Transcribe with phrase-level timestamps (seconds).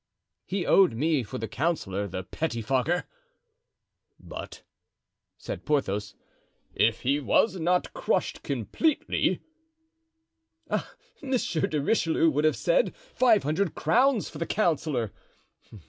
[0.47, 3.03] "He owed me for the councillor, the pettifogger!"
[4.19, 4.63] "But,"
[5.37, 6.15] said Porthos,
[6.73, 9.43] "if he was not crushed completely——"
[10.71, 10.91] "Ah!
[11.21, 15.13] Monsieur de Richelieu would have said, 'Five hundred crowns for the councillor.